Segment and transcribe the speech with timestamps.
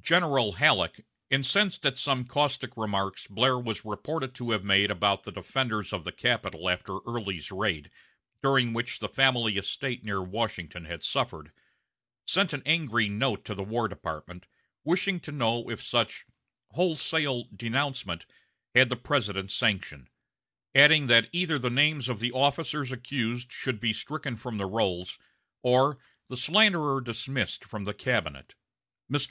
[0.00, 5.30] General Halleck, incensed at some caustic remarks Blair was reported to have made about the
[5.30, 7.88] defenders of the capital after Early's raid,
[8.42, 11.52] during which the family estate near Washington had suffered,
[12.26, 14.48] sent an angry note to the War Department,
[14.82, 16.26] wishing to know if such
[16.72, 18.26] "wholesale denouncement"
[18.74, 20.08] had the President's sanction;
[20.74, 25.16] adding that either the names of the officers accused should be stricken from the rolls,
[25.62, 25.98] or
[26.28, 28.56] the "slanderer dismissed from the cabinet."
[29.08, 29.28] Mr.